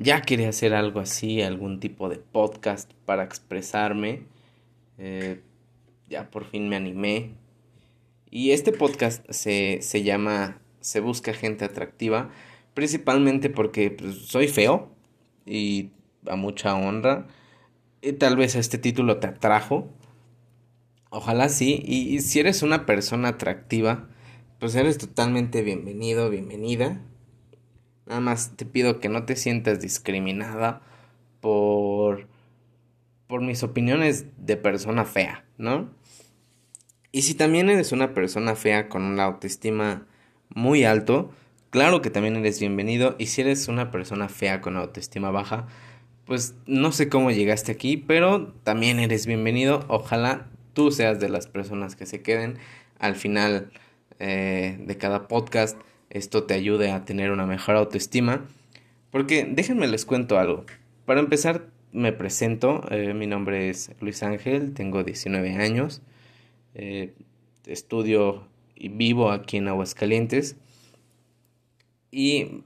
ya 0.00 0.22
quería 0.22 0.48
hacer 0.48 0.72
algo 0.72 0.98
así, 0.98 1.42
algún 1.42 1.78
tipo 1.78 2.08
de 2.08 2.16
podcast 2.16 2.90
para 3.04 3.22
expresarme. 3.22 4.22
Eh, 4.96 5.42
ya 6.08 6.30
por 6.30 6.46
fin 6.46 6.68
me 6.70 6.76
animé. 6.76 7.34
Y 8.30 8.52
este 8.52 8.72
podcast 8.72 9.30
se, 9.30 9.82
se 9.82 10.02
llama 10.02 10.58
Se 10.80 11.00
busca 11.00 11.34
gente 11.34 11.66
atractiva, 11.66 12.30
principalmente 12.72 13.50
porque 13.50 13.90
pues, 13.90 14.16
soy 14.26 14.48
feo 14.48 14.90
y 15.44 15.90
a 16.26 16.34
mucha 16.34 16.74
honra. 16.74 17.26
Y 18.00 18.14
tal 18.14 18.36
vez 18.36 18.54
este 18.54 18.78
título 18.78 19.18
te 19.18 19.26
atrajo. 19.26 19.90
Ojalá 21.10 21.50
sí. 21.50 21.82
y 21.84 22.20
si 22.20 22.40
eres 22.40 22.62
una 22.62 22.86
persona 22.86 23.28
atractiva, 23.28 24.08
pues 24.58 24.74
eres 24.76 24.96
totalmente 24.96 25.62
bienvenido, 25.62 26.30
bienvenida. 26.30 27.02
Nada 28.10 28.20
más 28.20 28.56
te 28.56 28.66
pido 28.66 28.98
que 28.98 29.08
no 29.08 29.24
te 29.24 29.36
sientas 29.36 29.80
discriminada 29.80 30.82
por 31.40 32.26
por 33.28 33.40
mis 33.40 33.62
opiniones 33.62 34.26
de 34.36 34.56
persona 34.56 35.04
fea, 35.04 35.44
¿no? 35.58 35.88
Y 37.12 37.22
si 37.22 37.34
también 37.34 37.70
eres 37.70 37.92
una 37.92 38.12
persona 38.12 38.56
fea 38.56 38.88
con 38.88 39.04
una 39.04 39.22
autoestima 39.22 40.08
muy 40.48 40.82
alto, 40.82 41.30
claro 41.70 42.02
que 42.02 42.10
también 42.10 42.34
eres 42.34 42.58
bienvenido. 42.58 43.14
Y 43.16 43.26
si 43.26 43.42
eres 43.42 43.68
una 43.68 43.92
persona 43.92 44.28
fea 44.28 44.60
con 44.60 44.76
autoestima 44.76 45.30
baja, 45.30 45.68
pues 46.24 46.56
no 46.66 46.90
sé 46.90 47.08
cómo 47.08 47.30
llegaste 47.30 47.70
aquí, 47.70 47.96
pero 47.96 48.48
también 48.64 48.98
eres 48.98 49.24
bienvenido. 49.26 49.84
Ojalá 49.86 50.48
tú 50.72 50.90
seas 50.90 51.20
de 51.20 51.28
las 51.28 51.46
personas 51.46 51.94
que 51.94 52.06
se 52.06 52.22
queden 52.22 52.58
al 52.98 53.14
final 53.14 53.70
eh, 54.18 54.76
de 54.84 54.98
cada 54.98 55.28
podcast 55.28 55.78
esto 56.10 56.44
te 56.44 56.54
ayude 56.54 56.90
a 56.90 57.04
tener 57.04 57.30
una 57.30 57.46
mejor 57.46 57.76
autoestima. 57.76 58.46
Porque 59.10 59.44
déjenme 59.48 59.88
les 59.88 60.04
cuento 60.04 60.38
algo. 60.38 60.66
Para 61.04 61.20
empezar, 61.20 61.66
me 61.92 62.12
presento. 62.12 62.82
Eh, 62.90 63.14
mi 63.14 63.26
nombre 63.26 63.70
es 63.70 63.90
Luis 64.00 64.22
Ángel, 64.22 64.74
tengo 64.74 65.02
19 65.02 65.56
años. 65.56 66.02
Eh, 66.74 67.14
estudio 67.66 68.46
y 68.74 68.88
vivo 68.88 69.30
aquí 69.30 69.56
en 69.56 69.68
Aguascalientes. 69.68 70.56
Y 72.10 72.62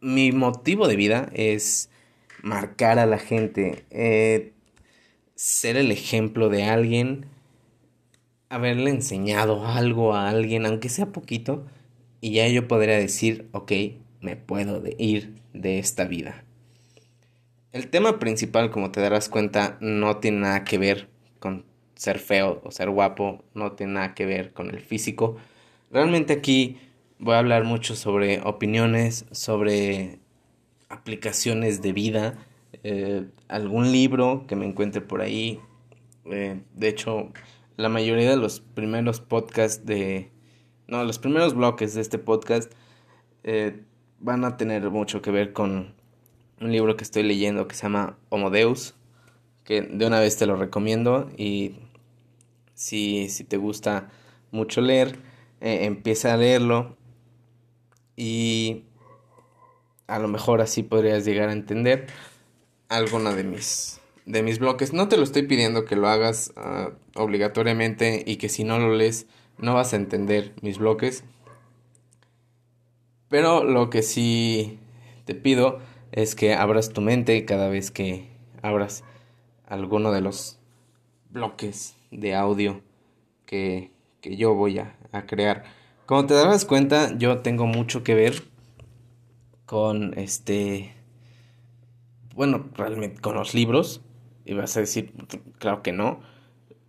mi 0.00 0.32
motivo 0.32 0.88
de 0.88 0.96
vida 0.96 1.30
es 1.32 1.90
marcar 2.42 2.98
a 2.98 3.06
la 3.06 3.18
gente, 3.18 3.84
eh, 3.90 4.52
ser 5.34 5.76
el 5.76 5.92
ejemplo 5.92 6.48
de 6.48 6.64
alguien, 6.64 7.26
haberle 8.48 8.90
enseñado 8.90 9.66
algo 9.66 10.14
a 10.14 10.28
alguien, 10.28 10.66
aunque 10.66 10.88
sea 10.88 11.06
poquito, 11.06 11.64
y 12.22 12.30
ya 12.30 12.46
yo 12.46 12.68
podría 12.68 12.96
decir, 12.96 13.48
ok, 13.50 13.72
me 14.20 14.36
puedo 14.36 14.80
ir 14.96 15.34
de 15.52 15.80
esta 15.80 16.04
vida. 16.04 16.44
El 17.72 17.88
tema 17.88 18.20
principal, 18.20 18.70
como 18.70 18.92
te 18.92 19.00
darás 19.00 19.28
cuenta, 19.28 19.76
no 19.80 20.18
tiene 20.18 20.38
nada 20.38 20.64
que 20.64 20.78
ver 20.78 21.08
con 21.40 21.66
ser 21.96 22.20
feo 22.20 22.62
o 22.64 22.70
ser 22.70 22.90
guapo, 22.90 23.44
no 23.54 23.72
tiene 23.72 23.94
nada 23.94 24.14
que 24.14 24.24
ver 24.24 24.52
con 24.52 24.70
el 24.70 24.80
físico. 24.80 25.36
Realmente 25.90 26.32
aquí 26.32 26.78
voy 27.18 27.34
a 27.34 27.40
hablar 27.40 27.64
mucho 27.64 27.96
sobre 27.96 28.40
opiniones, 28.42 29.24
sobre 29.32 30.20
aplicaciones 30.88 31.82
de 31.82 31.92
vida, 31.92 32.38
eh, 32.84 33.26
algún 33.48 33.90
libro 33.90 34.44
que 34.46 34.54
me 34.54 34.64
encuentre 34.66 35.00
por 35.00 35.22
ahí. 35.22 35.58
Eh, 36.26 36.60
de 36.72 36.88
hecho, 36.88 37.32
la 37.76 37.88
mayoría 37.88 38.30
de 38.30 38.36
los 38.36 38.60
primeros 38.60 39.20
podcasts 39.20 39.84
de 39.84 40.31
no, 40.92 41.04
los 41.04 41.18
primeros 41.18 41.54
bloques 41.54 41.94
de 41.94 42.02
este 42.02 42.18
podcast 42.18 42.70
eh, 43.44 43.80
van 44.20 44.44
a 44.44 44.58
tener 44.58 44.90
mucho 44.90 45.22
que 45.22 45.30
ver 45.30 45.54
con 45.54 45.94
un 46.60 46.70
libro 46.70 46.98
que 46.98 47.02
estoy 47.02 47.22
leyendo 47.22 47.66
que 47.66 47.74
se 47.74 47.84
llama 47.84 48.18
Homo 48.28 48.50
Deus, 48.50 48.94
que 49.64 49.80
de 49.80 50.06
una 50.06 50.20
vez 50.20 50.36
te 50.36 50.44
lo 50.44 50.54
recomiendo 50.54 51.30
y 51.38 51.76
si, 52.74 53.30
si 53.30 53.42
te 53.42 53.56
gusta 53.56 54.10
mucho 54.50 54.82
leer, 54.82 55.16
eh, 55.62 55.86
empieza 55.86 56.34
a 56.34 56.36
leerlo 56.36 56.94
y 58.14 58.84
a 60.08 60.18
lo 60.18 60.28
mejor 60.28 60.60
así 60.60 60.82
podrías 60.82 61.24
llegar 61.24 61.48
a 61.48 61.52
entender 61.52 62.06
alguna 62.90 63.34
de 63.34 63.44
mis 63.44 63.98
de 64.26 64.42
mis 64.42 64.58
bloques. 64.58 64.92
No 64.92 65.08
te 65.08 65.16
lo 65.16 65.22
estoy 65.22 65.44
pidiendo 65.44 65.86
que 65.86 65.96
lo 65.96 66.08
hagas 66.08 66.52
ah, 66.56 66.90
obligatoriamente 67.14 68.22
y 68.26 68.36
que 68.36 68.50
si 68.50 68.62
no 68.62 68.78
lo 68.78 68.94
lees 68.94 69.26
no 69.62 69.74
vas 69.74 69.92
a 69.94 69.96
entender 69.96 70.54
mis 70.60 70.78
bloques. 70.78 71.24
Pero 73.28 73.64
lo 73.64 73.88
que 73.88 74.02
sí 74.02 74.78
te 75.24 75.34
pido 75.34 75.78
es 76.10 76.34
que 76.34 76.52
abras 76.54 76.92
tu 76.92 77.00
mente 77.00 77.46
cada 77.46 77.68
vez 77.68 77.90
que 77.90 78.28
abras 78.60 79.04
alguno 79.66 80.12
de 80.12 80.20
los 80.20 80.58
bloques 81.30 81.96
de 82.10 82.34
audio 82.34 82.82
que, 83.46 83.90
que 84.20 84.36
yo 84.36 84.54
voy 84.54 84.78
a, 84.78 84.98
a, 85.12 85.24
crear. 85.24 85.64
Como 86.04 86.26
te 86.26 86.34
darás 86.34 86.66
cuenta, 86.66 87.16
yo 87.16 87.38
tengo 87.38 87.66
mucho 87.66 88.02
que 88.02 88.14
ver 88.14 88.42
con 89.64 90.18
este. 90.18 90.92
Bueno, 92.34 92.68
realmente 92.74 93.20
con 93.22 93.34
los 93.36 93.54
libros. 93.54 94.02
Y 94.44 94.54
vas 94.54 94.76
a 94.76 94.80
decir, 94.80 95.12
claro 95.58 95.82
que 95.82 95.92
no 95.92 96.20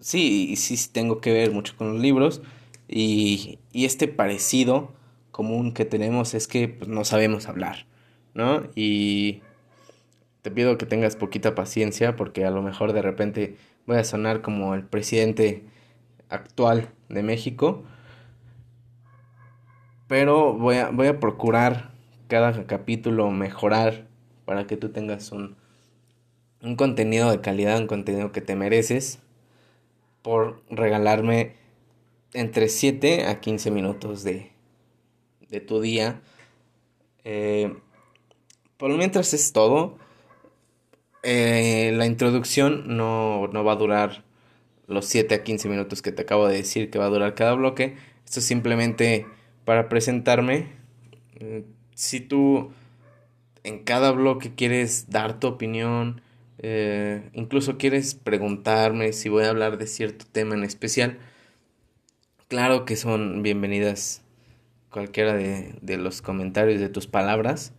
sí, 0.00 0.54
sí 0.56 0.76
tengo 0.92 1.20
que 1.20 1.32
ver 1.32 1.52
mucho 1.52 1.74
con 1.76 1.92
los 1.94 2.02
libros 2.02 2.42
y, 2.88 3.58
y 3.72 3.84
este 3.84 4.08
parecido 4.08 4.92
común 5.30 5.72
que 5.72 5.84
tenemos 5.84 6.34
es 6.34 6.48
que 6.48 6.68
pues, 6.68 6.88
no 6.88 7.04
sabemos 7.04 7.48
hablar, 7.48 7.86
¿no? 8.34 8.62
Y 8.74 9.42
te 10.42 10.50
pido 10.50 10.78
que 10.78 10.86
tengas 10.86 11.14
poquita 11.14 11.54
paciencia 11.54 12.16
porque 12.16 12.44
a 12.44 12.50
lo 12.50 12.62
mejor 12.62 12.92
de 12.92 13.02
repente 13.02 13.56
voy 13.86 13.98
a 13.98 14.04
sonar 14.04 14.42
como 14.42 14.74
el 14.74 14.84
presidente 14.84 15.64
actual 16.28 16.88
de 17.08 17.22
México, 17.22 17.84
pero 20.08 20.54
voy 20.54 20.76
a, 20.76 20.90
voy 20.90 21.06
a 21.06 21.20
procurar 21.20 21.90
cada 22.28 22.66
capítulo 22.66 23.30
mejorar 23.30 24.06
para 24.44 24.66
que 24.66 24.76
tú 24.76 24.88
tengas 24.88 25.32
un, 25.32 25.56
un 26.62 26.76
contenido 26.76 27.30
de 27.30 27.40
calidad, 27.40 27.78
un 27.78 27.86
contenido 27.86 28.32
que 28.32 28.40
te 28.40 28.56
mereces 28.56 29.20
por 30.22 30.62
regalarme 30.70 31.54
entre 32.32 32.68
7 32.68 33.26
a 33.26 33.40
15 33.40 33.70
minutos 33.70 34.22
de, 34.24 34.52
de 35.48 35.60
tu 35.60 35.80
día. 35.80 36.20
Eh, 37.24 37.74
por 38.76 38.96
mientras 38.96 39.34
es 39.34 39.52
todo. 39.52 39.98
Eh, 41.22 41.92
la 41.94 42.06
introducción 42.06 42.96
no, 42.96 43.48
no, 43.48 43.64
va 43.64 43.72
a 43.72 43.76
durar 43.76 44.24
los 44.86 45.06
7 45.06 45.34
a 45.34 45.44
15 45.44 45.68
minutos 45.68 46.00
que 46.00 46.12
te 46.12 46.22
acabo 46.22 46.46
de 46.46 46.56
decir 46.56 46.90
que 46.90 46.98
va 46.98 47.06
a 47.06 47.10
durar 47.10 47.34
cada 47.34 47.54
bloque. 47.54 47.96
Esto 48.24 48.40
es 48.40 48.46
simplemente 48.46 49.26
para 49.64 49.88
presentarme. 49.88 50.68
Mm, 51.40 51.60
si 51.94 52.20
tú 52.20 52.70
en 53.64 53.84
cada 53.84 54.12
bloque 54.12 54.54
quieres 54.54 55.10
dar 55.10 55.40
tu 55.40 55.48
opinión, 55.48 56.22
eh, 56.58 57.30
incluso 57.34 57.78
quieres 57.78 58.14
preguntarme 58.14 59.12
si 59.12 59.28
voy 59.28 59.44
a 59.44 59.50
hablar 59.50 59.78
de 59.78 59.86
cierto 59.86 60.24
tema 60.30 60.54
en 60.54 60.64
especial. 60.64 61.18
Claro 62.48 62.86
que 62.86 62.96
son 62.96 63.42
bienvenidas 63.42 64.22
cualquiera 64.90 65.34
de, 65.34 65.96
los 65.98 66.22
comentarios 66.22 66.80
de 66.80 66.88
tus 66.88 67.06
palabras. 67.06 67.74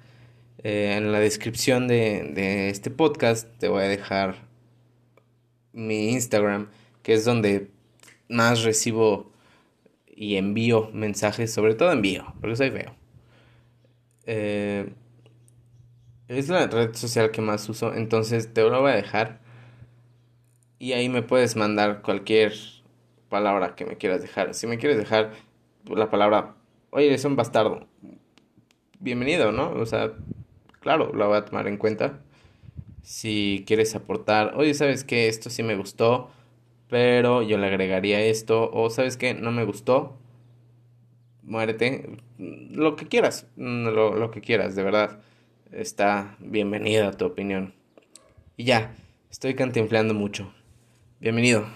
Eh, 0.60 0.94
en 0.96 1.12
la 1.12 1.20
descripción 1.20 1.88
de, 1.88 2.30
de 2.36 2.70
este 2.70 2.92
podcast 2.92 3.48
te 3.58 3.68
voy 3.68 3.82
a 3.82 3.88
dejar 3.88 4.36
mi 5.74 6.12
Instagram, 6.12 6.70
que 7.02 7.14
es 7.14 7.26
donde 7.26 7.72
más 8.28 8.62
recibo 8.62 9.32
y 10.06 10.36
envío 10.36 10.92
mensajes, 10.94 11.52
sobre 11.52 11.74
todo 11.74 11.92
envío, 11.92 12.36
porque 12.40 12.56
soy 12.56 12.70
feo. 12.70 12.96
Eh, 14.28 14.94
es 16.28 16.48
la 16.48 16.68
red 16.68 16.94
social 16.94 17.32
que 17.32 17.42
más 17.42 17.68
uso, 17.70 17.96
entonces 17.96 18.54
te 18.54 18.62
lo 18.62 18.82
voy 18.82 18.92
a 18.92 18.96
dejar. 18.96 19.42
Y 20.78 20.94
ahí 20.94 21.10
me 21.10 21.24
puedes 21.24 21.56
mandar 21.56 22.04
cualquier 22.04 22.54
palabra 23.30 23.76
que 23.76 23.86
me 23.86 23.98
quieras 23.98 24.22
dejar. 24.22 24.54
Si 24.54 24.68
me 24.68 24.78
quieres 24.78 24.98
dejar 24.98 25.32
la 25.86 26.10
palabra, 26.10 26.56
oye, 26.90 27.08
eres 27.08 27.26
un 27.26 27.36
bastardo. 27.36 27.88
Bienvenido, 29.00 29.52
¿no? 29.52 29.72
O 29.72 29.86
sea, 29.86 30.12
claro, 30.82 31.14
lo 31.14 31.28
voy 31.28 31.38
a 31.38 31.46
tomar 31.46 31.68
en 31.68 31.78
cuenta. 31.78 32.20
Si 33.04 33.64
quieres 33.66 33.96
aportar, 33.96 34.54
oye, 34.56 34.74
¿sabes 34.74 35.04
qué? 35.04 35.28
Esto 35.28 35.50
sí 35.50 35.64
me 35.64 35.76
gustó, 35.76 36.30
pero 36.90 37.42
yo 37.42 37.58
le 37.58 37.68
agregaría 37.68 38.22
esto. 38.22 38.70
O, 38.74 38.90
¿sabes 38.90 39.16
qué? 39.16 39.34
No 39.34 39.52
me 39.52 39.64
gustó. 39.64 40.18
Muérete. 41.44 42.18
Lo 42.38 42.96
que 42.96 43.08
quieras. 43.08 43.48
Lo, 43.56 44.16
lo 44.16 44.32
que 44.32 44.42
quieras, 44.42 44.76
de 44.76 44.84
verdad 44.84 45.22
está 45.72 46.36
bienvenida 46.40 47.12
tu 47.12 47.26
opinión. 47.26 47.74
Y 48.58 48.66
ya, 48.66 48.96
estoy 49.30 49.56
cantinflando 49.56 50.14
mucho. 50.14 50.54
Bienvenido. 51.20 51.68